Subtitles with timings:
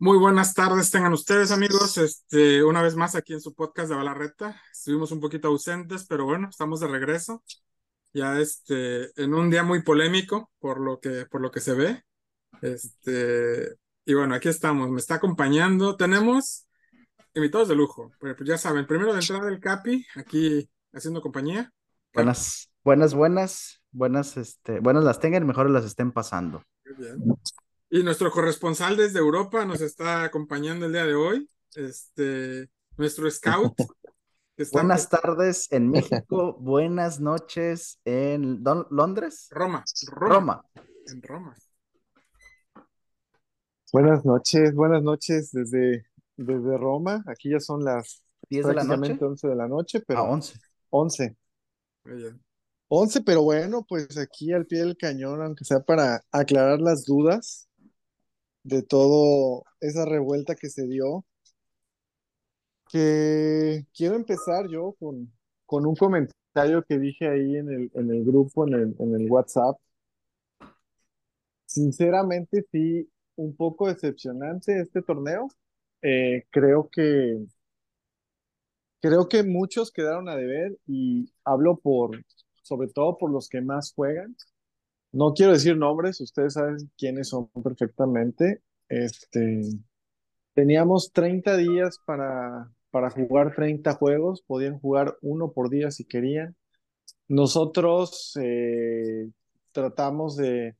[0.00, 3.96] Muy buenas tardes, tengan ustedes amigos, este, una vez más aquí en su podcast de
[3.96, 4.60] Balarreta.
[4.72, 7.42] Estuvimos un poquito ausentes, pero bueno, estamos de regreso.
[8.12, 12.04] Ya este, en un día muy polémico por lo que, por lo que se ve.
[12.62, 15.96] Este, y bueno, aquí estamos, me está acompañando.
[15.96, 16.66] Tenemos
[17.34, 21.72] invitados de lujo, pues ya saben, primero de entrada el Capi, aquí haciendo compañía.
[22.14, 26.62] Buenas, buenas, buenas, buenas, este, buenas las tengan, mejor las estén pasando.
[26.84, 27.38] Muy bien.
[27.90, 33.74] Y nuestro corresponsal desde Europa nos está acompañando el día de hoy, este, nuestro scout.
[34.72, 39.46] Buenas tardes en México, buenas noches en Londres.
[39.52, 40.64] Roma, Roma.
[41.06, 41.54] En Roma.
[43.92, 47.22] Buenas noches, buenas noches desde, desde Roma.
[47.28, 49.16] Aquí ya son las 10 de la noche.
[49.20, 50.18] 11 de la noche, pero.
[50.18, 50.58] A 11.
[50.90, 51.36] 11.
[52.04, 52.42] Muy bien.
[52.88, 57.68] 11, pero bueno, pues aquí al pie del cañón, aunque sea para aclarar las dudas
[58.62, 61.24] de todo esa revuelta que se dio,
[62.90, 65.32] que quiero empezar yo con,
[65.66, 69.30] con un comentario que dije ahí en el, en el grupo, en el, en el
[69.30, 69.78] WhatsApp.
[71.66, 75.48] Sinceramente, sí, un poco decepcionante este torneo.
[76.02, 77.38] Eh, creo que
[79.00, 82.22] creo que muchos quedaron a deber y hablo por,
[82.62, 84.36] sobre todo por los que más juegan.
[85.12, 88.62] No quiero decir nombres, ustedes saben quiénes son perfectamente.
[88.88, 89.62] Este,
[90.54, 96.56] teníamos 30 días para, para jugar 30 juegos, podían jugar uno por día si querían.
[97.26, 99.30] Nosotros eh,
[99.72, 100.76] tratamos de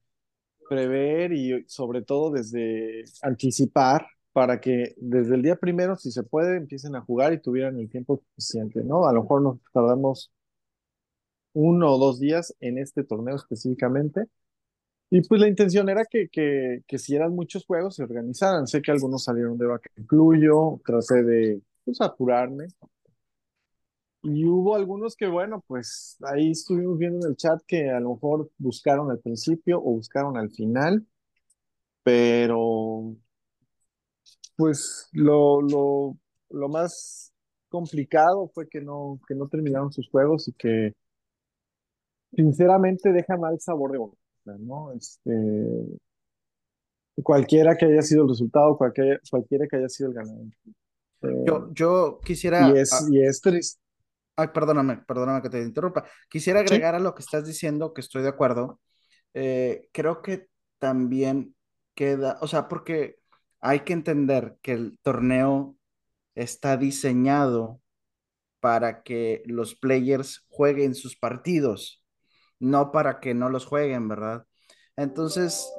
[0.69, 4.07] prever y sobre todo desde anticipar
[4.39, 7.91] para que desde el día primero, si se puede, empiecen a jugar y tuvieran el
[7.91, 9.09] tiempo suficiente, ¿no?
[9.09, 10.31] A lo mejor nos tardamos
[11.55, 14.27] uno o dos días en este torneo específicamente.
[15.11, 18.69] Y pues la intención era que, que, que si eran muchos juegos se organizaran.
[18.69, 22.69] Sé que algunos salieron de vaca incluyo, traté de pues, apurarme.
[24.23, 28.15] Y hubo algunos que, bueno, pues ahí estuvimos viendo en el chat que a lo
[28.15, 31.05] mejor buscaron al principio o buscaron al final,
[32.05, 33.17] pero
[34.59, 36.19] pues lo, lo,
[36.51, 37.33] lo más
[37.69, 40.93] complicado fue que no, que no terminaron sus juegos y que
[42.35, 44.91] sinceramente deja mal sabor de boca, ¿no?
[44.93, 45.23] Este,
[47.23, 50.47] cualquiera que haya sido el resultado, cualquiera, cualquiera que haya sido el ganador.
[51.23, 52.69] yo, eh, yo quisiera...
[52.69, 53.81] Y es, y es triste.
[54.35, 56.05] Ay, perdóname, perdóname que te interrumpa.
[56.29, 58.81] Quisiera agregar a lo que estás diciendo, que estoy de acuerdo.
[59.35, 60.49] Eh, creo que
[60.79, 61.55] también
[61.95, 63.18] queda, o sea, porque
[63.61, 65.77] hay que entender que el torneo
[66.35, 67.81] está diseñado
[68.61, 72.03] para que los players jueguen sus partidos
[72.61, 74.47] no para que no los jueguen, ¿verdad?
[74.97, 75.71] Entonces,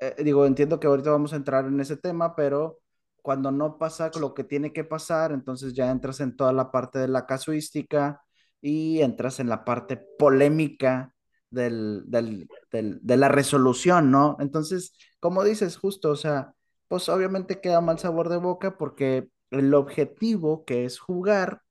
[0.00, 2.80] eh, digo, entiendo que ahorita vamos a entrar en ese tema, pero
[3.22, 6.98] cuando no pasa lo que tiene que pasar, entonces ya entras en toda la parte
[6.98, 8.22] de la casuística
[8.60, 11.14] y entras en la parte polémica
[11.50, 14.36] del, de la resolución, ¿no?
[14.40, 16.54] Entonces, como dices, justo, o sea,
[16.92, 21.62] pues obviamente queda mal sabor de boca porque el objetivo que es jugar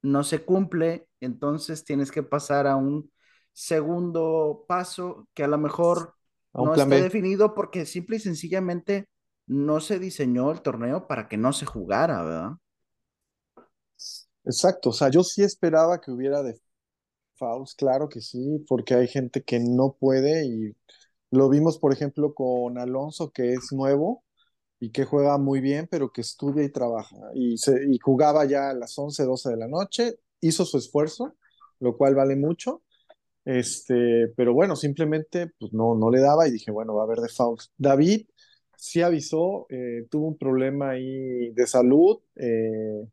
[0.00, 3.12] no se cumple, entonces tienes que pasar a un
[3.52, 6.14] segundo paso que a lo mejor
[6.54, 9.10] no está definido porque simple y sencillamente
[9.46, 12.52] no se diseñó el torneo para que no se jugara, ¿verdad?
[14.46, 16.58] Exacto, o sea, yo sí esperaba que hubiera de
[17.34, 20.74] Faust, claro que sí, porque hay gente que no puede y
[21.30, 24.24] lo vimos, por ejemplo, con Alonso, que es nuevo
[24.80, 27.16] y que juega muy bien, pero que estudia y trabaja.
[27.34, 31.36] Y, se, y jugaba ya a las 11, 12 de la noche, hizo su esfuerzo,
[31.80, 32.82] lo cual vale mucho,
[33.48, 37.20] este, pero bueno, simplemente pues no, no le daba y dije, bueno, va a haber
[37.20, 37.72] de Faust.
[37.78, 38.26] David
[38.76, 43.08] sí avisó, eh, tuvo un problema ahí de salud, eh,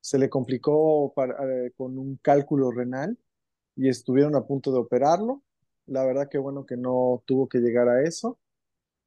[0.00, 3.18] se le complicó eh, con un cálculo renal
[3.76, 5.42] y estuvieron a punto de operarlo.
[5.86, 8.38] La verdad que bueno que no tuvo que llegar a eso.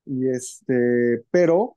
[0.06, 1.76] Y este, pero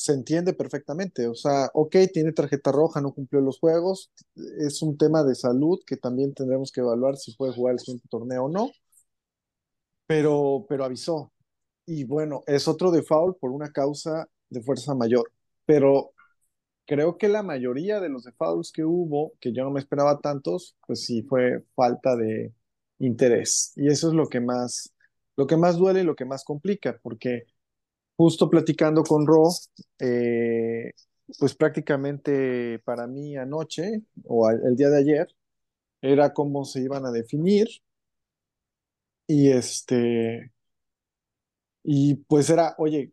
[0.00, 1.28] se entiende perfectamente.
[1.28, 4.10] O sea, ok, tiene tarjeta roja, no cumplió los juegos.
[4.58, 8.08] Es un tema de salud que también tendremos que evaluar si puede jugar el siguiente
[8.08, 8.70] torneo o no.
[10.06, 11.32] Pero, pero avisó.
[11.86, 15.30] Y bueno, es otro default por una causa de fuerza mayor.
[15.66, 16.12] Pero
[16.86, 20.76] creo que la mayoría de los defaults que hubo, que yo no me esperaba tantos,
[20.86, 22.54] pues sí fue falta de
[23.00, 23.72] interés.
[23.76, 24.94] Y eso es lo que más,
[25.36, 27.44] lo que más duele y lo que más complica, porque
[28.20, 29.48] justo platicando con Ro,
[29.98, 30.92] eh,
[31.38, 35.28] pues prácticamente para mí anoche o el día de ayer,
[36.02, 37.68] era cómo se iban a definir.
[39.26, 40.52] Y este,
[41.82, 43.12] y pues era, oye,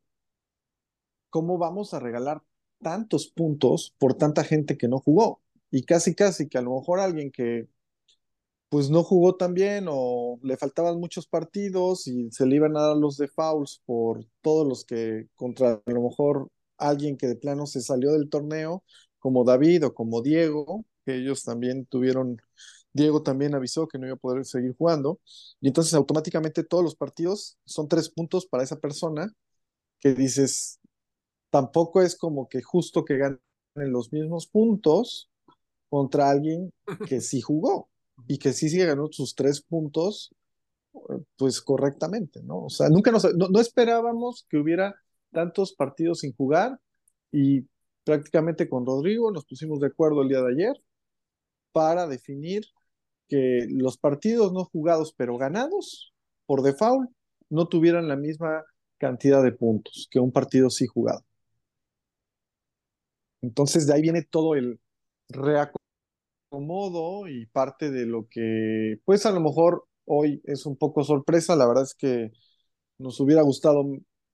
[1.29, 2.43] ¿cómo vamos a regalar
[2.81, 5.41] tantos puntos por tanta gente que no jugó?
[5.71, 7.67] Y casi, casi que a lo mejor alguien que
[8.69, 12.81] pues no jugó tan bien o le faltaban muchos partidos y se le iban a
[12.81, 17.35] dar los de fouls por todos los que contra a lo mejor alguien que de
[17.35, 18.83] plano se salió del torneo,
[19.19, 22.37] como David o como Diego, que ellos también tuvieron,
[22.93, 25.19] Diego también avisó que no iba a poder seguir jugando,
[25.61, 29.31] y entonces automáticamente todos los partidos son tres puntos para esa persona
[29.99, 30.79] que dices,
[31.49, 33.39] tampoco es como que justo que ganen
[33.75, 35.29] los mismos puntos
[35.89, 36.71] contra alguien
[37.07, 37.89] que sí jugó
[38.25, 40.33] y que sí, sí ganó sus tres puntos,
[41.37, 42.65] pues correctamente, ¿no?
[42.65, 44.95] O sea, nunca nos, no, no esperábamos que hubiera
[45.31, 46.79] tantos partidos sin jugar
[47.31, 47.67] y
[48.03, 50.81] prácticamente con Rodrigo nos pusimos de acuerdo el día de ayer
[51.71, 52.65] para definir
[53.27, 56.13] que los partidos no jugados pero ganados
[56.45, 57.09] por default
[57.49, 58.63] no tuvieran la misma
[58.97, 61.23] cantidad de puntos que un partido sí jugado.
[63.41, 64.79] Entonces de ahí viene todo el
[66.49, 71.55] reacomodo y parte de lo que pues a lo mejor hoy es un poco sorpresa,
[71.55, 72.31] la verdad es que
[72.97, 73.83] nos hubiera gustado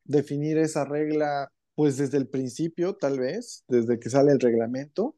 [0.03, 5.15] definir esa regla pues desde el principio, tal vez, desde que sale el reglamento.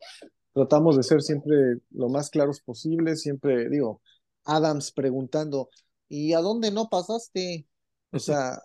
[0.53, 1.55] Tratamos de ser siempre
[1.91, 4.01] lo más claros posible, siempre digo,
[4.45, 5.69] Adams preguntando,
[6.07, 7.67] ¿y a dónde no pasaste?
[8.11, 8.61] O sea,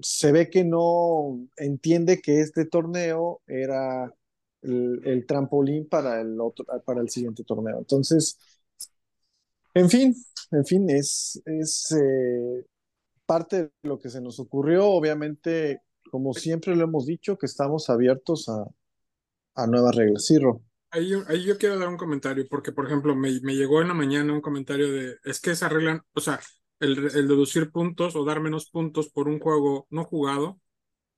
[0.00, 4.10] se ve que no entiende que este torneo era
[4.62, 7.78] el, trampolín para el, otro, para el siguiente torneo.
[7.78, 8.38] Entonces,
[9.74, 10.14] en fin,
[10.50, 12.64] en fin, es, es eh,
[13.26, 14.86] parte de lo que se nos ocurrió.
[14.88, 18.66] Obviamente, como siempre lo hemos dicho, que estamos abiertos a,
[19.56, 20.24] a nuevas reglas.
[20.26, 20.38] Sí.
[20.90, 23.88] Ahí, yo- ahí yo quiero dar un comentario, porque por ejemplo, me, me llegó en
[23.88, 26.40] la mañana un comentario de, es que esa regla, o sea,
[26.80, 30.60] el, el deducir puntos o dar menos puntos por un juego no jugado,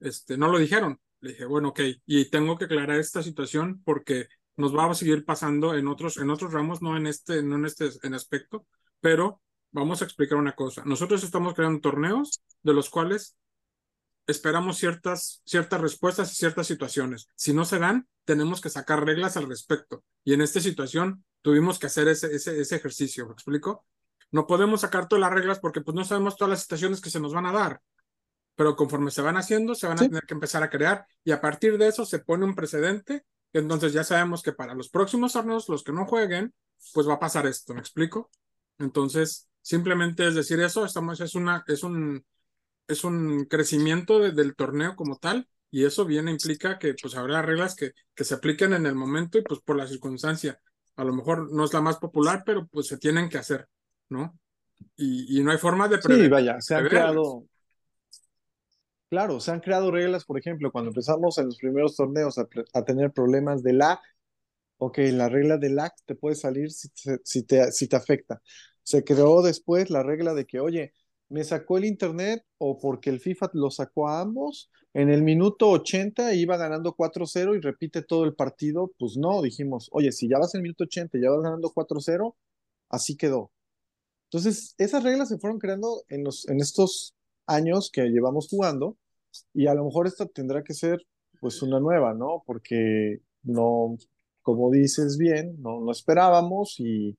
[0.01, 1.01] este, no lo dijeron.
[1.25, 5.25] Le dije, bueno, ok, y tengo que aclarar esta situación porque nos va a seguir
[5.25, 8.67] pasando en otros, en otros ramos, no en este, no en este en aspecto,
[9.01, 9.41] pero
[9.73, 10.83] vamos a explicar una cosa.
[10.85, 13.39] Nosotros estamos creando torneos de los cuales
[14.27, 17.27] esperamos ciertas, ciertas respuestas y ciertas situaciones.
[17.37, 20.05] Si no se dan, tenemos que sacar reglas al respecto.
[20.25, 23.87] Y en esta situación tuvimos que hacer ese, ese, ese ejercicio, ¿me explico?
[24.31, 27.21] No podemos sacar todas las reglas porque pues no sabemos todas las situaciones que se
[27.21, 27.81] nos van a dar.
[28.57, 30.05] Pero conforme se van haciendo, se van Sí.
[30.05, 33.25] a tener que empezar a crear y a partir de eso se pone un precedente.
[33.53, 36.55] Entonces ya sabemos que para los próximos torneos, los que no jueguen,
[36.93, 38.31] pues va a pasar esto, ¿me explico?
[38.79, 42.25] Entonces, simplemente es decir eso, estamos, es una, es un,
[42.89, 47.43] es un crecimiento de- del torneo como tal, y eso viene, implica que pues habrá
[47.43, 50.61] reglas que, que se apliquen en el momento y pues por la circunstancia.
[50.97, 53.69] A lo mejor no es la más popular, pero pues se tienen que hacer,
[54.09, 54.39] ¿no?
[54.97, 57.47] Y, y no hay forma de Sí, vaya, se han creado,
[59.15, 63.13] claro, se han creado reglas, por ejemplo, cuando empezamos en los primeros torneos a, tener
[63.13, 64.01] problemas de lag,
[64.79, 68.43] ok, la regla de lag te puede salir si te, si te, si te afecta.
[68.83, 70.95] Se creó después la regla de que, oye,
[71.29, 75.71] me sacó el internet o porque el FIFA lo sacó a ambos, en el minuto
[75.71, 80.39] 80 iba ganando 4-0 y repite todo el partido, pues no, dijimos, oye, si ya
[80.39, 82.35] vas en el minuto 80 y ya vas ganando 4-0,
[82.91, 83.53] así quedó.
[84.25, 87.15] Entonces, esas reglas se fueron creando en, los, en estos
[87.47, 88.97] años que llevamos jugando
[89.53, 91.01] y a lo mejor esta tendrá que ser
[91.41, 92.43] pues una nueva, ¿no?
[92.47, 93.97] Porque no,
[94.43, 97.19] como dices bien, no, no esperábamos y,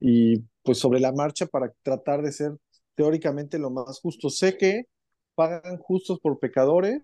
[0.00, 2.52] y pues sobre la marcha para tratar de ser
[2.94, 4.30] teóricamente lo más justo.
[4.30, 4.88] Sé que
[5.34, 7.02] pagan justos por pecadores,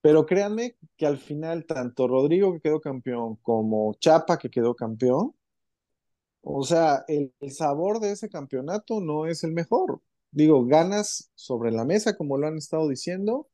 [0.00, 5.34] pero créanme que al final tanto Rodrigo que quedó campeón como Chapa que quedó campeón,
[6.42, 10.00] o sea, el, el sabor de ese campeonato no es el mejor.
[10.30, 13.48] Digo, ganas sobre la mesa, como lo han estado diciendo.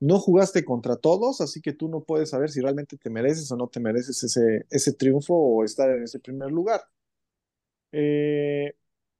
[0.00, 3.56] No jugaste contra todos, así que tú no puedes saber si realmente te mereces o
[3.56, 6.80] no te mereces ese, ese triunfo o estar en ese primer lugar.
[7.92, 8.74] Eh,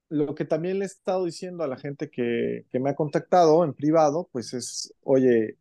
[0.09, 3.65] lo que también le he estado diciendo a la gente que, que me ha contactado
[3.65, 5.59] en privado, pues es, oye,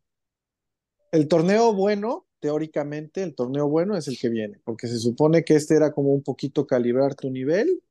[1.12, 5.56] el torneo bueno, teóricamente, el torneo bueno es el que viene, porque se supone que
[5.56, 7.82] este era como un poquito calibrar tu nivel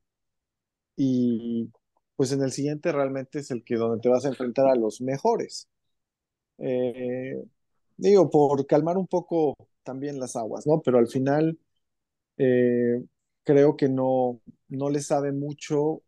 [0.97, 1.71] y
[2.19, 5.01] pues en el siguiente realmente es el que donde te vas a enfrentar a los
[5.01, 5.69] mejores.
[6.59, 7.41] Eh,
[7.97, 10.83] digo, por calmar un poco también las aguas, ¿no?
[10.83, 11.57] Pero al final
[12.37, 13.05] eh,
[13.45, 16.03] creo que no, no le sabe mucho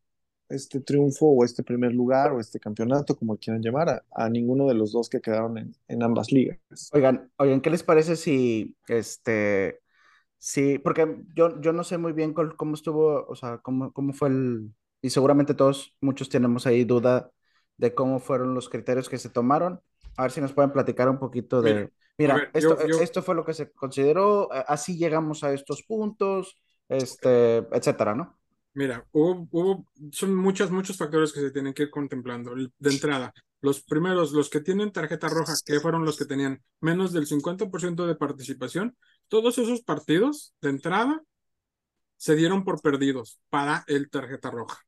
[0.48, 4.74] este triunfo o este primer lugar o este campeonato, como quieran llamar, a, ninguno de
[4.74, 6.58] los dos que quedaron en, en ambas ligas.
[6.92, 9.78] Oigan, oigan, ¿qué les parece si este
[10.38, 14.30] Sí, porque yo, yo no sé muy bien cómo estuvo, o sea, cómo, cómo fue
[14.30, 17.30] el, y seguramente todos, muchos tenemos ahí duda
[17.76, 19.80] de cómo fueron los criterios que se tomaron.
[20.16, 23.54] A ver si nos pueden platicar un poquito de, mira, esto, esto fue lo que
[23.54, 28.38] se consideró, así llegamos a estos puntos, este, etcétera, ¿no?
[28.74, 32.54] Mira, hubo, son muchos, muchos factores que se tienen que ir contemplando.
[32.54, 37.12] De entrada, los primeros, los que tienen tarjeta roja, que fueron los que tenían menos
[37.12, 38.96] del 50% de participación,
[39.28, 41.22] todos esos partidos de entrada
[42.16, 44.78] se dieron por perdidos para el tarjeta roja.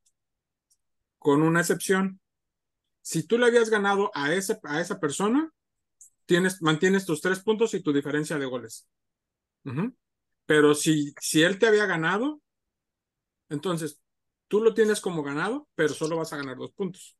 [1.22, 2.20] Con una excepción.
[3.00, 5.52] Si tú le habías ganado a, ese, a esa persona,
[6.26, 8.88] tienes, mantienes tus tres puntos y tu diferencia de goles.
[10.46, 12.40] Pero si, si él te había ganado,
[13.48, 14.00] entonces,
[14.48, 17.16] tú lo tienes como ganado, pero solo vas a ganar dos puntos.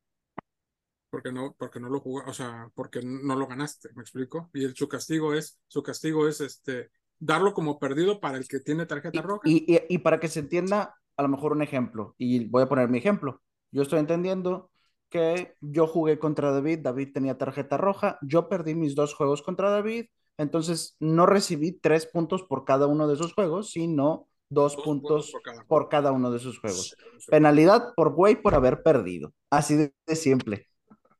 [1.11, 4.51] Porque no, porque no lo jugó, o sea, porque no lo ganaste, ¿me explico?
[4.55, 8.61] Y el, su castigo es, su castigo es este, darlo como perdido para el que
[8.61, 9.43] tiene tarjeta roja.
[9.45, 12.89] Y, y, para que se entienda, a lo mejor un ejemplo, y voy a poner
[12.89, 13.42] mi ejemplo.
[13.73, 14.71] Yo estoy entendiendo
[15.09, 19.71] que yo jugué contra David, David tenía tarjeta roja, yo perdí mis dos juegos contra
[19.71, 20.07] David,
[20.39, 25.33] entonces no recibí tres puntos por cada uno de esos juegos, sino dos, puntos,
[25.67, 26.13] por, cada.
[26.13, 26.97] uno de sus juegos.
[27.29, 29.33] Penalidad por güey por haber perdido.
[29.51, 30.69] Así de, simple.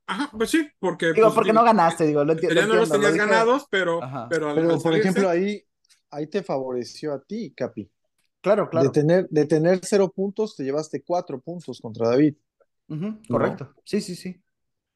[0.07, 1.13] Ajá, pues sí, porque.
[1.13, 2.61] Digo, pues, porque no ganaste, digo, lo entiendo.
[2.61, 4.01] Ya no los tenías ganados, pero.
[4.29, 5.63] Pero, pero por ejemplo, ahí,
[6.11, 7.91] ahí te favoreció a ti, Capi.
[8.43, 8.89] Claro, claro.
[8.89, 12.35] De tener, de tener cero puntos, te llevaste cuatro puntos contra David.
[13.29, 13.73] correcto.
[13.85, 14.43] Sí, sí, sí.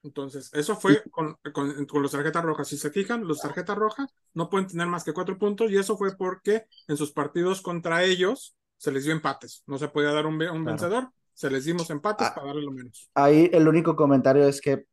[0.02, 2.68] Entonces, eso fue con, con, con, los tarjetas rojas.
[2.68, 5.96] Si se fijan, los tarjetas rojas no pueden tener más que cuatro puntos y eso
[5.96, 9.62] fue porque en sus partidos contra ellos se les dio empates.
[9.66, 12.72] No se podía dar un, un vencedor, se les dimos empates ah, para darle lo
[12.72, 13.10] menos.
[13.14, 14.86] Ahí el único comentario es que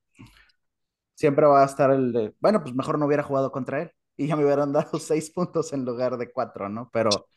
[1.15, 4.27] siempre va a estar el de, bueno, pues mejor no hubiera jugado contra él y
[4.27, 6.89] ya me hubieran dado seis puntos en lugar de cuatro, ¿no?
[6.91, 7.27] Pero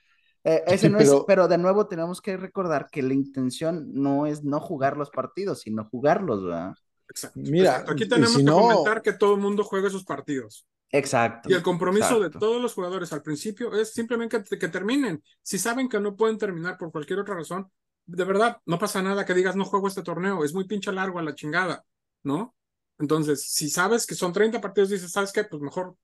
[0.48, 4.26] eh, ese no pero, es, pero de nuevo tenemos que recordar que la intención no
[4.26, 6.72] es no jugar los partidos, sino jugarlos, ¿verdad?
[7.08, 7.40] Exacto.
[7.42, 10.64] Mira, aquí tenemos que comentar que todo el mundo juegue sus partidos.
[10.92, 11.50] Exacto.
[11.50, 15.20] Y el compromiso de todos los jugadores al principio es simplemente que, que, terminen.
[15.42, 17.68] Si saben que no pueden terminar por cualquier otra razón,
[18.04, 21.18] de verdad, no pasa nada que digas no juego este torneo, es muy pinche largo
[21.18, 21.84] a la chingada,
[22.22, 22.54] ¿no?
[23.00, 25.42] Entonces, si sabes que son 30 partidos, dices, ¿sabes qué?
[25.42, 25.96] Pues mejor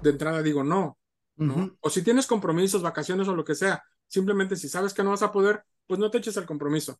[0.00, 0.96] de entrada digo no,
[1.36, 1.76] ¿no?
[1.80, 5.22] O si tienes compromisos, vacaciones o lo que sea, simplemente si sabes que no vas
[5.22, 6.98] a poder, pues no te eches el compromiso.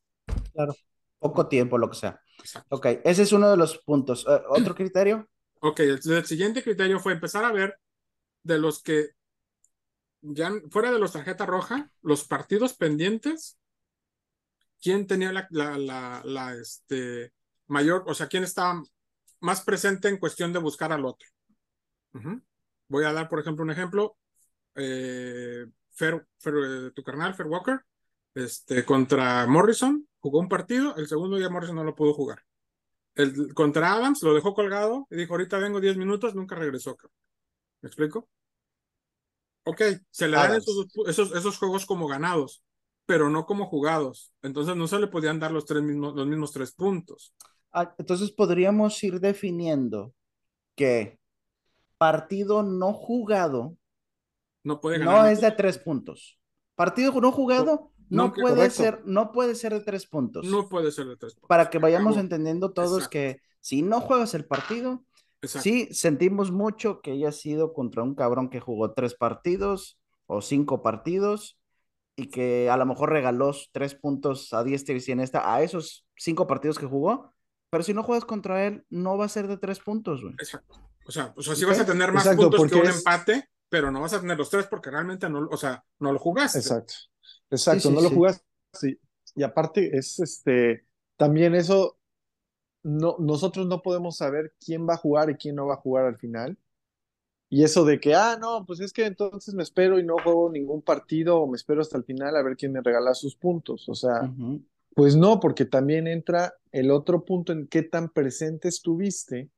[0.52, 0.74] Claro.
[1.18, 2.20] Poco tiempo, lo que sea.
[2.40, 2.74] Exacto.
[2.74, 4.26] Ok, ese es uno de los puntos.
[4.28, 5.28] Eh, ¿Otro criterio?
[5.60, 7.78] Ok, el, siguiente criterio fue empezar a ver
[8.42, 9.10] de los que
[10.20, 13.58] ya fuera de los tarjeta roja, los partidos pendientes,
[14.80, 17.32] quién tenía la, la, la, este,
[17.68, 18.82] mayor, o sea, quién estaba
[19.38, 21.28] más presente en cuestión de buscar al otro.
[22.88, 24.16] Voy a dar, por ejemplo, un ejemplo.
[24.74, 27.80] Eh, Fer, eh, tu carnal, Fer Walker,
[28.34, 32.42] este, contra Morrison, jugó un partido, el segundo día Morrison no lo pudo jugar.
[33.14, 36.96] El, contra Adams lo dejó colgado y dijo, ahorita vengo 10 minutos, nunca regresó.
[37.82, 38.28] ¿Me explico?
[39.64, 42.64] Ok, se le dan esos, esos, esos, juegos como ganados,
[43.06, 44.32] pero no como jugados.
[44.42, 47.34] Entonces no se le podían dar los, tres mismos, los mismos tres puntos.
[47.72, 50.14] Ah, entonces podríamos ir definiendo
[50.74, 51.18] que
[51.98, 53.76] partido no jugado
[54.64, 56.38] no, puede ganar no es de tres puntos.
[56.74, 60.46] Partido no jugado no, puede ser, no puede ser de tres puntos.
[60.46, 61.48] No puede ser de tres puntos.
[61.48, 65.04] Para que vayamos entendiendo todos que si no juegas el partido,
[65.42, 70.82] sí sentimos mucho que haya sido contra un cabrón que jugó tres partidos o cinco
[70.82, 71.58] partidos
[72.16, 76.46] y que a lo mejor regaló tres puntos a diestra y siniestra a esos cinco
[76.46, 77.32] partidos que jugó,
[77.70, 80.34] pero si no juegas contra él, no va a ser de tres puntos, güey.
[80.34, 80.74] Exacto.
[81.06, 84.02] O sea, o sea sí vas a tener más puntos que un empate, pero no
[84.02, 86.58] vas a tener los tres porque realmente no, o sea, no lo jugaste.
[86.58, 86.92] Exacto.
[87.48, 88.44] Exacto, no lo jugaste.
[89.34, 90.84] Y aparte es este,
[91.16, 91.98] también eso,
[92.82, 96.04] no, nosotros no podemos saber quién va a jugar y quién no va a jugar
[96.04, 96.58] al final.
[97.48, 100.50] Y eso de que, ah, no, pues es que entonces me espero y no juego
[100.52, 103.88] ningún partido o me espero hasta el final a ver quién me regala sus puntos.
[103.88, 104.30] O sea,
[104.94, 109.48] pues no, porque también entra el otro punto en qué tan presente estuviste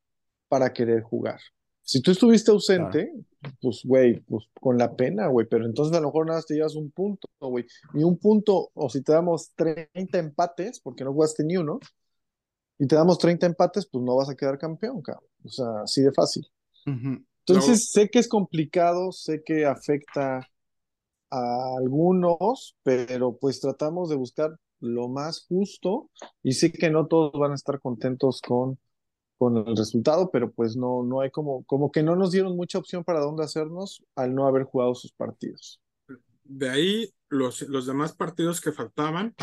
[0.47, 1.41] para querer jugar.
[1.85, 3.13] Si tú estuviste ausente,
[3.61, 6.55] pues, güey, pues con la pena, güey, pero entonces a lo mejor nada más te
[6.55, 7.67] llevas un punto, güey.
[7.93, 11.79] Ni un punto, o si te damos 30 empates, porque no jugaste ni uno,
[12.79, 15.29] y te damos 30 empates, pues no vas a quedar campeón, cabrón.
[15.45, 16.47] O sea, así de fácil.
[16.87, 20.49] Entonces, sé que es complicado, sé que afecta
[21.31, 26.11] a algunos, pero pues tratamos de buscar lo más justo
[26.43, 28.79] y sé que no todos van a estar contentos con
[29.39, 32.79] con el resultado, pero pues no, no hay como, como que no nos dieron mucha
[32.79, 35.81] opción para dónde hacernos al no haber jugado sus partidos.
[36.45, 39.35] de ahí los, los demás partidos que faltaban,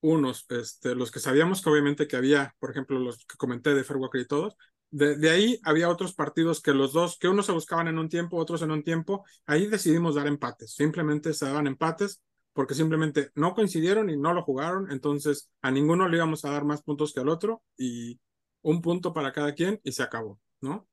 [0.00, 3.84] unos, este, los que sabíamos que obviamente que había, por ejemplo, los que comenté de
[3.84, 4.56] Fairwalker y todos,
[4.90, 8.08] de, de, ahí había otros partidos que los dos, que unos se buscaban en un
[8.08, 13.30] tiempo, otros en un tiempo, ahí decidimos dar empates, simplemente se daban empates porque simplemente
[13.34, 17.12] no coincidieron y no lo jugaron, entonces a ninguno le íbamos a dar más puntos
[17.12, 18.18] que al otro y
[18.66, 20.86] un punto para cada quien y se acabó, ¿no?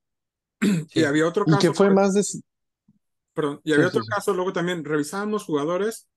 [0.90, 1.02] Sí.
[1.02, 1.60] Y había otro caso.
[1.60, 2.22] Que fue más de...
[3.34, 6.08] Perdón, y había sí, otro sí, caso, luego también revisábamos jugadores,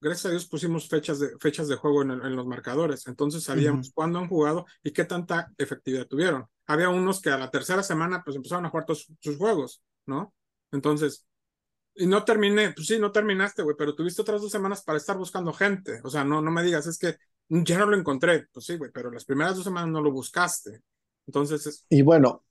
[0.00, 3.42] gracias a Dios pusimos fechas de, fechas de juego en, el, en los marcadores, entonces
[3.42, 3.94] sabíamos uh -huh.
[3.94, 6.46] cuándo han jugado y qué tanta efectividad tuvieron.
[6.66, 10.34] Había unos que a la tercera semana pues empezaron a jugar todos sus juegos, ¿no?
[10.70, 11.26] Entonces,
[11.94, 15.16] y no terminé, pues sí, no terminaste, güey, pero tuviste otras dos semanas para estar
[15.16, 16.00] buscando gente.
[16.04, 17.16] O sea, no, no me digas, es que
[17.48, 18.46] ya no lo encontré.
[18.52, 20.82] Pues sí, güey, pero las primeras dos semanas no lo buscaste.
[21.28, 21.86] Entonces es...
[21.90, 22.42] Y bueno,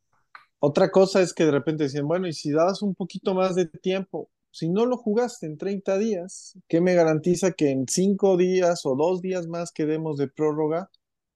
[0.59, 3.65] otra cosa es que de repente decían, bueno, y si dabas un poquito más de
[3.65, 8.85] tiempo, si no lo jugaste en 30 días, ¿qué me garantiza que en 5 días
[8.85, 10.89] o 2 días más que demos de prórroga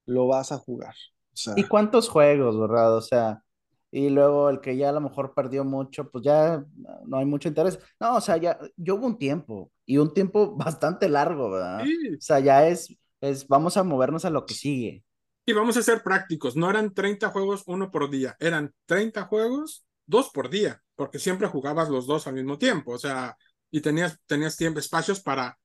[0.06, 0.96] lo vas a jugar?
[1.34, 2.96] O sea, ¿Y cuántos juegos, verdad?
[2.96, 3.44] O sea,
[3.92, 6.66] y luego el que ya a lo mejor perdió mucho, pues ya
[7.06, 7.78] no hay mucho interés.
[8.00, 11.84] No, o sea, ya, yo hubo un tiempo, y un tiempo bastante largo, ¿verdad?
[11.84, 12.16] Sí.
[12.16, 15.04] O sea, ya es, es, vamos a movernos a lo que sigue.
[15.46, 19.86] Y vamos a ser prácticos, no eran 30 juegos uno por día, eran 30 juegos
[20.06, 23.36] dos por día, porque siempre jugabas los dos al mismo tiempo, o sea,
[23.72, 25.58] y tenías, tenías tiempo, espacios para,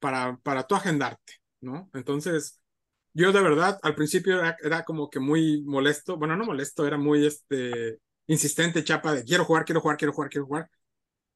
[0.00, 1.88] para, para tú agendarte, ¿no?
[1.94, 2.60] Entonces,
[3.14, 6.98] yo de verdad al principio era, era, como que muy molesto, bueno, no molesto, era
[6.98, 10.70] muy este, insistente, chapa de quiero jugar, quiero jugar, quiero jugar, quiero jugar.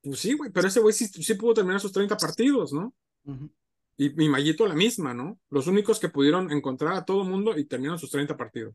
[0.02, 2.95] Pues sí, güey, pero ese güey sí, sí, pudo terminar sus 30 partidos, ¿no?
[3.25, 3.50] Uh -huh.
[3.97, 5.38] Y mi Mallito la misma, ¿no?
[5.50, 8.75] Los únicos que pudieron encontrar a todo mundo y terminaron sus 30 partidos.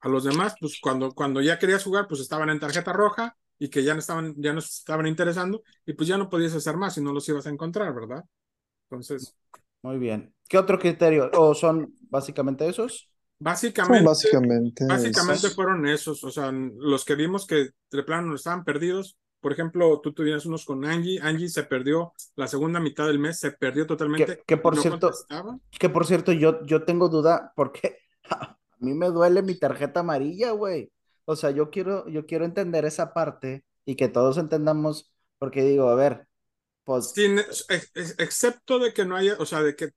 [0.00, 3.68] A los demás, pues cuando, cuando ya querías jugar, pues estaban en tarjeta roja y
[3.68, 6.98] que ya no estaban, ya no estaban interesando y pues ya no podías hacer más
[6.98, 8.24] y no los ibas a encontrar, ¿verdad?
[8.90, 9.36] Entonces,
[9.82, 10.34] muy bien.
[10.48, 11.30] ¿Qué otro criterio?
[11.34, 13.08] ¿O son básicamente esos?
[13.38, 16.24] Básicamente, son básicamente, básicamente fueron esos.
[16.24, 19.16] O sea, los que vimos que de plano estaban perdidos.
[19.40, 21.20] Por ejemplo, tú tuvieras unos con Angie.
[21.22, 24.38] Angie se perdió la segunda mitad del mes, se perdió totalmente.
[24.38, 25.58] Que, que por no cierto, contestaba.
[25.70, 27.98] que por cierto, yo, yo tengo duda porque
[28.30, 30.90] a mí me duele mi tarjeta amarilla, güey.
[31.24, 35.88] O sea, yo quiero, yo quiero entender esa parte y que todos entendamos, porque digo,
[35.88, 36.26] a ver,
[36.84, 37.10] pues...
[37.10, 39.90] Sin, excepto de que no haya, o sea, de que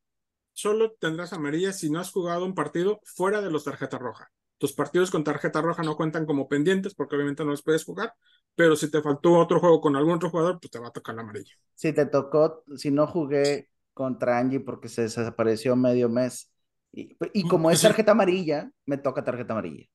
[0.53, 4.27] solo tendrás amarilla si no has jugado un partido fuera de los tarjetas rojas.
[4.59, 8.13] Tus partidos con tarjeta roja no cuentan como pendientes porque obviamente no los puedes jugar,
[8.55, 11.15] pero si te faltó otro juego con algún otro jugador, pues te va a tocar
[11.15, 11.53] la amarilla.
[11.73, 16.51] Si te tocó, si no jugué contra Angie porque se desapareció medio mes,
[16.91, 19.85] y, y como es tarjeta amarilla, me toca tarjeta amarilla.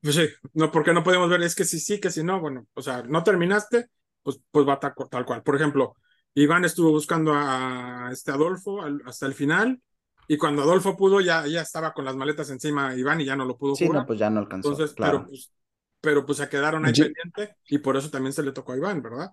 [0.00, 2.66] Pues sí, no, porque no podemos ver, es que si sí, que si no, bueno,
[2.74, 3.86] o sea, no terminaste,
[4.22, 5.42] pues, pues va tal, tal cual.
[5.42, 5.96] Por ejemplo,
[6.34, 9.80] Iván estuvo buscando a este Adolfo al, hasta el final
[10.28, 13.44] y cuando Adolfo pudo ya, ya estaba con las maletas encima Iván y ya no
[13.44, 14.02] lo pudo sí, jugar.
[14.02, 14.70] no, pues ya no alcanzó.
[14.70, 15.18] Entonces, claro.
[15.18, 15.52] pero, pues,
[16.00, 19.02] pero pues se quedaron ahí pendiente y por eso también se le tocó a Iván,
[19.02, 19.30] ¿verdad?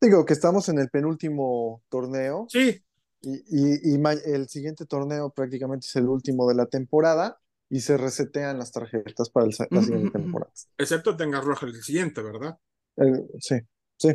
[0.00, 2.46] Digo que estamos en el penúltimo torneo.
[2.48, 2.82] Sí.
[3.20, 7.96] Y, y, y el siguiente torneo prácticamente es el último de la temporada y se
[7.96, 10.52] resetean las tarjetas para el, la siguiente temporada.
[10.76, 12.56] Excepto tengas roja el siguiente, ¿verdad?
[12.96, 13.56] El, sí,
[13.96, 14.14] sí.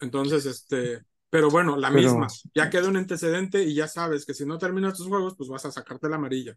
[0.00, 1.02] Entonces, este,
[1.34, 4.56] pero bueno, la pero, misma, ya queda un antecedente y ya sabes que si no
[4.56, 6.56] terminas tus juegos, pues vas a sacarte la amarilla.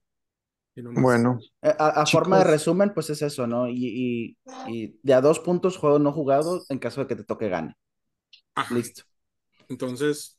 [0.75, 1.39] Bueno.
[1.63, 3.67] Eh, A, a forma de resumen, pues es eso, ¿no?
[3.67, 4.37] Y, y,
[4.67, 7.75] y, de a dos puntos juego no jugado en caso de que te toque gane.
[8.53, 8.75] Ajá.
[8.75, 9.01] Listo.
[9.67, 10.37] Entonces,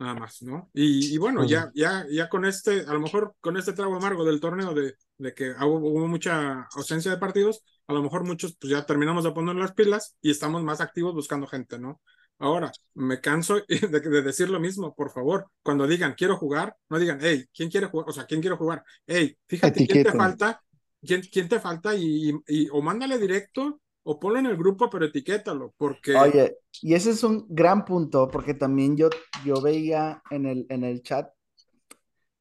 [0.00, 0.68] nada más, ¿no?
[0.74, 1.48] Y, y bueno, uh -huh.
[1.48, 4.96] ya, ya, ya con este, a lo mejor con este trago amargo del torneo de,
[5.16, 9.22] de que hubo, hubo, mucha ausencia de partidos, a lo mejor muchos pues ya terminamos
[9.22, 12.00] de poner las pilas y estamos más activos buscando gente, ¿no?
[12.38, 16.98] Ahora, me canso de, de, decir lo mismo, por favor, cuando digan quiero jugar, no
[16.98, 18.08] digan, hey, ¿quién quiere jugar?
[18.08, 18.84] O sea, ¿quién quiere jugar?
[19.06, 19.92] Hey, fíjate Etiqueta.
[19.92, 20.62] quién te falta,
[21.02, 24.88] quién, quién te falta y, y, y, o mándale directo o ponlo en el grupo,
[24.88, 26.14] pero etiquétalo, porque...
[26.14, 29.10] Oye, y ese es un gran punto, porque también yo,
[29.44, 31.28] yo veía en el, en el chat,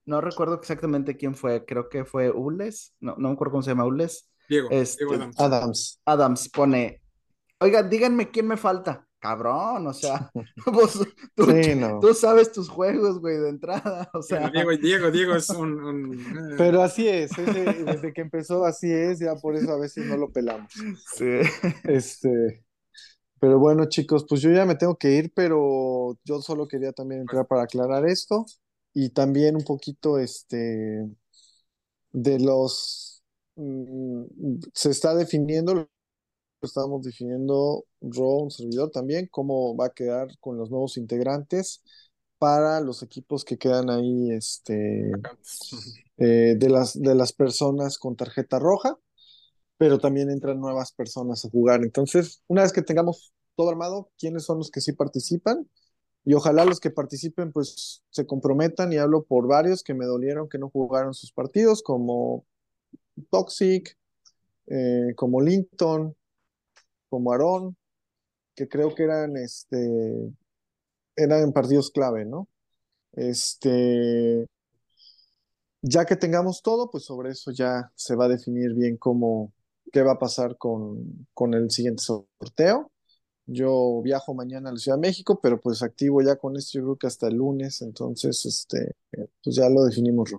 [0.05, 3.71] no recuerdo exactamente quién fue, creo que fue Ules, no, no me acuerdo cómo se
[3.71, 4.29] llama Ules.
[4.47, 5.39] Diego, este, Diego Adams.
[5.39, 6.01] Adams.
[6.05, 7.01] Adams pone,
[7.59, 10.31] oiga, díganme quién me falta cabrón, o sea,
[10.71, 10.99] vos,
[11.33, 11.99] tú, sí, no.
[11.99, 14.49] tú, sabes tus juegos, güey, de entrada, o sea.
[14.49, 15.83] Diego, Diego, Diego es un...
[15.83, 16.13] un...
[16.13, 16.55] Eh.
[16.57, 20.17] Pero así es, ese, desde que empezó así es, ya por eso a veces no
[20.17, 20.71] lo pelamos.
[21.15, 21.39] Sí.
[21.85, 22.63] Este,
[23.39, 27.21] pero bueno, chicos, pues yo ya me tengo que ir, pero yo solo quería también
[27.21, 28.45] entrar para aclarar esto
[28.93, 31.09] y también un poquito, este,
[32.11, 33.23] de los,
[33.55, 34.23] mm,
[34.73, 35.89] se está definiendo
[36.65, 41.81] estamos definiendo, Ro, un servidor también, cómo va a quedar con los nuevos integrantes
[42.37, 45.11] para los equipos que quedan ahí este,
[46.17, 48.97] eh, de, las, de las personas con tarjeta roja,
[49.77, 51.83] pero también entran nuevas personas a jugar.
[51.83, 55.67] Entonces, una vez que tengamos todo armado, quiénes son los que sí participan,
[56.25, 60.49] y ojalá los que participen pues se comprometan y hablo por varios que me dolieron
[60.49, 62.45] que no jugaron sus partidos, como
[63.29, 63.95] Toxic,
[64.67, 66.15] eh, como Linton,
[67.09, 67.75] como Aaron,
[68.55, 70.33] que creo que eran este
[71.15, 72.47] eran partidos clave, ¿no?
[73.13, 74.47] Este
[75.81, 79.53] ya que tengamos todo, pues sobre eso ya se va a definir bien cómo
[79.91, 82.91] qué va a pasar con, con el siguiente sorteo.
[83.45, 86.83] Yo viajo mañana a la Ciudad de México, pero pues activo ya con esto, yo
[86.83, 88.95] creo que hasta el lunes, entonces, este,
[89.43, 90.35] pues ya lo definimos.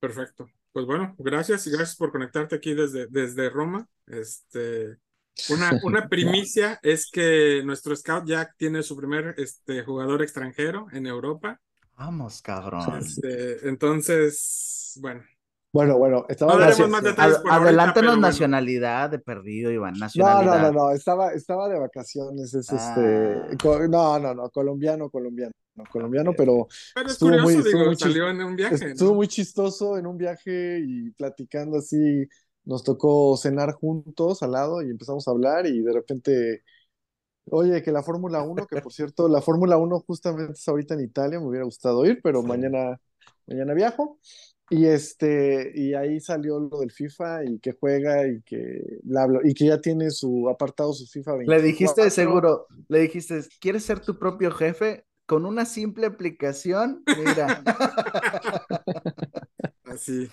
[0.00, 0.48] Perfecto.
[0.72, 3.88] Pues bueno, gracias y gracias por conectarte aquí desde, desde Roma.
[4.06, 4.96] Este,
[5.50, 11.06] una, una primicia es que nuestro scout Jack tiene su primer este, jugador extranjero en
[11.06, 11.60] Europa.
[11.98, 12.98] Vamos, cabrón.
[12.98, 15.22] Este, entonces, bueno,
[15.72, 19.94] bueno, bueno, estaba No Adelántanos nacionalidad de perdido, Iván.
[19.94, 20.62] No, Nacionalidad.
[20.62, 22.76] no, no, no, estaba, estaba de vacaciones, es Ah.
[23.46, 27.54] este, co- no, no, no, colombiano, colombiano, no, colombiano, pero Pero es Estuvo curioso, muy-
[27.56, 28.74] estuvo digo, muy salió en un viaje.
[28.92, 29.14] estuvo ¿no?
[29.16, 32.26] muy chistoso en un viaje y platicando así,
[32.66, 36.62] nos tocó cenar juntos al lado y empezamos a hablar y de repente,
[37.50, 41.00] oye, que la Fórmula 1, que por cierto, la Fórmula 1 justamente es ahorita en
[41.00, 42.48] Italia, me hubiera gustado ir, pero Sí.
[42.48, 43.00] mañana,
[43.46, 44.18] mañana viajo.
[44.68, 49.38] Y este, y ahí salió lo del FIFA y que juega y que bla, bla,
[49.44, 51.62] y que ya tiene su apartado su FIFA Le 24.
[51.62, 55.04] dijiste de seguro, le dijiste, ¿quieres ser tu propio jefe?
[55.26, 57.62] Con una simple aplicación, mira.
[59.84, 60.28] Así.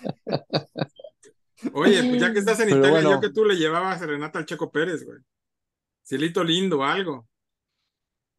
[1.74, 3.12] Oye, pues ya que estás en Pero Italia, bueno.
[3.12, 5.20] yo que tú le llevabas serenata al Checo Pérez, güey.
[6.06, 7.28] Cielito lindo, algo.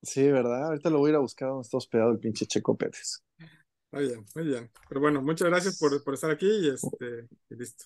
[0.02, 0.66] Sí, ¿verdad?
[0.66, 3.22] Ahorita lo voy a ir a buscar donde está hospedado el pinche Checo Pérez.
[3.92, 4.70] Muy bien, muy bien.
[4.88, 7.84] Pero bueno, muchas gracias por, por estar aquí y este, y listo.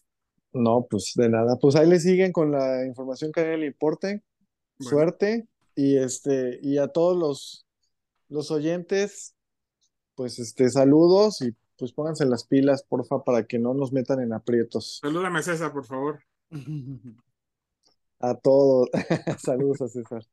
[0.52, 1.56] No, pues de nada.
[1.60, 4.24] Pues ahí le siguen con la información que a él le importe.
[4.78, 4.90] Bueno.
[4.90, 5.48] Suerte.
[5.74, 7.66] Y este, y a todos los,
[8.28, 9.36] los oyentes,
[10.16, 14.32] pues este, saludos y pues pónganse las pilas, porfa, para que no nos metan en
[14.32, 14.98] aprietos.
[15.00, 16.20] Salúdame a César, por favor.
[18.20, 18.88] A todos.
[19.38, 20.24] Saludos a César.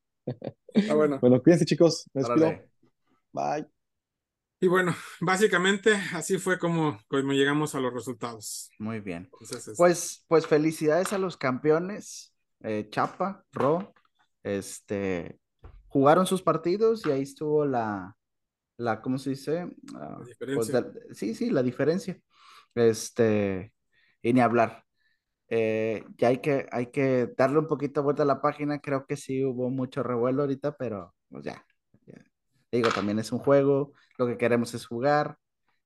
[0.89, 1.19] Ah, bueno.
[1.19, 2.09] Bueno, cuídense, chicos.
[2.15, 2.51] Me despido.
[3.31, 3.67] Bye.
[4.59, 8.71] Y bueno, básicamente así fue como, como llegamos a los resultados.
[8.79, 9.29] Muy bien.
[9.39, 13.93] Entonces, Pues, pues felicidades a los campeones, eh, Chapa, Ro,
[14.41, 15.39] este,
[15.87, 18.17] jugaron sus partidos y ahí estuvo la,
[18.77, 19.67] la, ¿cómo se dice?
[19.95, 20.19] Ah,
[20.53, 22.19] pues, de- sí, sí, la diferencia.
[22.73, 23.73] Este,
[24.21, 24.83] y ni hablar.
[25.47, 28.79] Eh, ya hay que, hay que darle un poquito vuelta a la página.
[28.79, 31.63] Creo que sí hubo mucho revuelo ahorita, pero pues ya,
[32.05, 32.23] ya.
[32.71, 35.37] Digo, también es un juego, lo que queremos es jugar.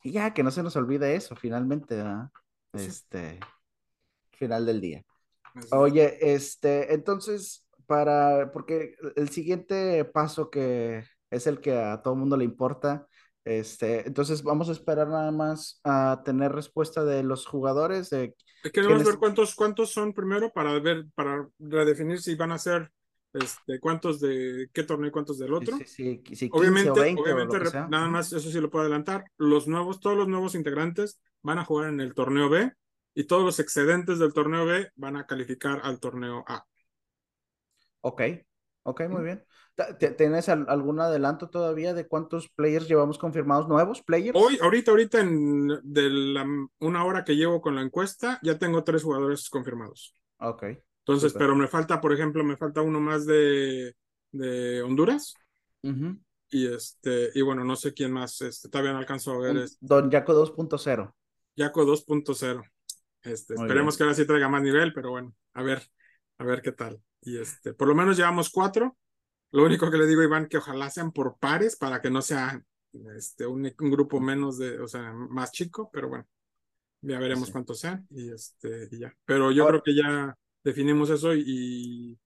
[0.02, 2.30] Y ya, que no se nos olvide eso, finalmente, ¿verdad?
[2.74, 2.86] Sí.
[2.86, 3.40] Este,
[4.32, 5.04] final del día.
[5.56, 5.74] es.
[5.74, 12.38] Oye, este, entonces, para, porque el siguiente paso que es el que a todo mundo
[12.38, 13.08] le importa,
[13.46, 18.36] este, entonces vamos a esperar nada más a tener respuesta de los jugadores, de
[18.74, 22.92] Queremos ¿quiénes- ver cuántos, cuántos son primero para ver, para redefinir si van a ser
[23.34, 25.86] este, cuántos de qué torneo y cuántos del otro.
[25.86, 27.86] si 15 Obviamente, o 20 o obviamente, lo que re- sea.
[27.86, 29.26] nada más, eso sí lo puedo adelantar.
[29.38, 32.74] Los nuevos, todos los nuevos integrantes van a jugar en el torneo B
[33.16, 36.66] y todos los excedentes del torneo B van a calificar al torneo A.
[38.02, 38.22] Ok,
[38.84, 39.46] ok, muy bien.
[40.18, 44.02] ¿Tienes al- algún adelanto todavía de cuántos players llevamos confirmados nuevos?
[44.02, 44.38] ¿Players?
[44.38, 46.46] Hoy, ahorita, ahorita, en de la,
[46.80, 50.14] una hora que llevo con la encuesta, ya tengo tres jugadores confirmados.
[50.40, 50.64] Ok,
[51.00, 53.96] Entonces, pero me falta, por ejemplo, me falta uno más de,
[54.32, 55.34] de Honduras.
[56.52, 59.64] Y este, y bueno, no sé quién más, este, todavía no alcanzo a ver, Un-
[59.64, 61.14] es Don Jaco 2.0.
[61.56, 62.64] Yaco 2.0.
[63.22, 63.98] Este, Muy esperemos bien.
[63.98, 65.84] que ahora sí traiga más nivel, pero bueno, a ver,
[66.38, 67.02] a ver qué tal.
[67.22, 68.98] Y este, por lo menos llevamos cuatro.
[69.52, 72.64] Lo único que le digo Iván, que ojalá sean por pares para que no sea
[73.16, 76.26] este, un, un grupo menos de, o sea, más chico, pero bueno,
[77.02, 77.52] ya veremos Sí.
[77.52, 79.16] cuántos sean y este, y ya.
[79.26, 82.20] Pero yo Ahora- creo que ya definimos eso y, y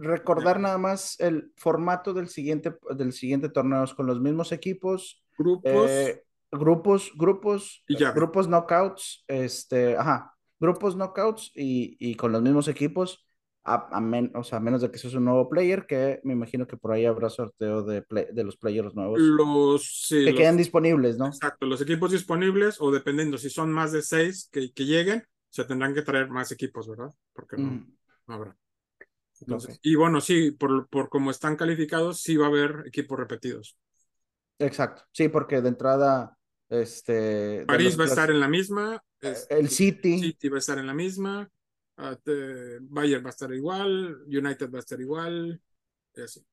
[0.00, 0.62] Recordar Ya.
[0.62, 5.90] nada más el formato del siguiente, del siguiente torneo es con los mismos equipos, grupos.
[5.90, 8.14] eh, grupos, grupos, Y llave.
[8.14, 13.26] grupos knockouts, este, ajá, grupos knockouts y, y con los mismos equipos,
[13.64, 16.32] a, a men- o sea, a menos de que seas un nuevo player, que me
[16.34, 20.30] imagino que por ahí habrá sorteo de, play- de los players nuevos los, sí, que
[20.30, 21.42] los- queden disponibles, ¿no?
[21.42, 25.64] Exacto, los equipos disponibles o dependiendo si son más de seis que, que lleguen, se
[25.64, 27.12] tendrán que traer más equipos, ¿verdad?
[27.34, 27.92] Porque no, Mm,
[28.28, 28.56] no habrá.
[29.40, 33.76] Entonces, Y bueno, sí, por, por como están calificados, sí va a haber equipos repetidos.
[34.58, 36.36] Exacto, sí, porque de entrada,
[36.68, 37.64] este...
[37.66, 39.02] París va a estar en la misma.
[39.22, 40.16] Eh, el City.
[40.22, 41.48] City va a estar en la misma.
[41.98, 42.14] Uh,
[42.88, 44.22] Bayern va a estar igual.
[44.26, 45.60] United va a estar igual.
[46.14, 46.44] Y así.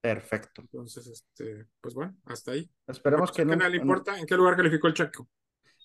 [0.00, 0.60] Perfecto.
[0.62, 2.70] Entonces, este, pues bueno, hasta ahí.
[2.86, 3.56] Esperemos que no.
[3.56, 4.18] le importa?
[4.18, 5.28] ¿En qué lugar calificó el Chaco?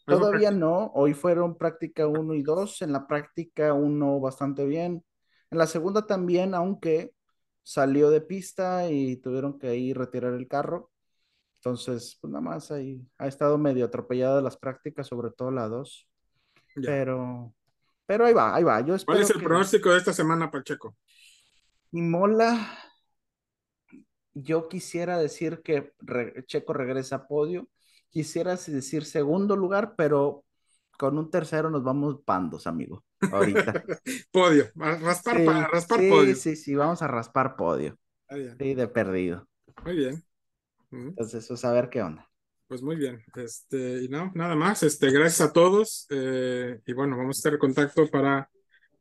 [0.06, 0.92] Todavía no.
[0.96, 2.82] Hoy fueron práctica 1 y 2.
[2.82, 5.06] En la práctica 1 bastante bien.
[5.52, 7.14] En la segunda también, aunque
[7.64, 10.92] salió de pista y tuvieron que ir retirar el carro.
[11.60, 16.10] Entonces, pues nada más ahí ha estado medio atropellada las prácticas, sobre todo la 2.
[16.76, 17.54] Pero,
[18.10, 18.82] pero ahí va, ahí va.
[18.82, 20.98] Yo ¿Cuál es el pronóstico de esta semana, Pacheco?
[21.92, 22.76] Y Mola,
[24.34, 25.94] yo quisiera decir que
[26.48, 27.70] Checo regresa a podio.
[28.10, 30.44] Quisiera decir segundo lugar, pero
[30.98, 33.06] con un tercero nos vamos pandos, amigo.
[33.32, 33.84] Ahorita.
[34.32, 36.36] podio, raspar, para, raspar podio.
[36.36, 37.96] Sí, sí, vamos a raspar podio.
[38.28, 39.48] Sí, de perdido.
[39.86, 40.26] Muy bien.
[40.90, 42.28] Entonces, pues a ver qué onda.
[42.70, 43.24] Pues muy bien.
[43.36, 44.84] Este, y no, nada más.
[44.84, 46.06] Este, gracias a todos.
[46.12, 48.48] Eh, y bueno, vamos a estar en contacto para,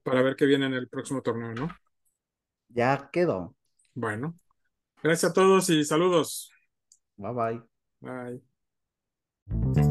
[0.02, 1.68] para ver qué viene en el próximo torneo, ¿no?
[2.68, 3.54] Ya quedó.
[3.92, 4.38] Bueno.
[5.02, 6.50] Gracias a todos y saludos.
[7.18, 7.62] Bye
[8.00, 8.40] bye.
[9.61, 9.88] Bye.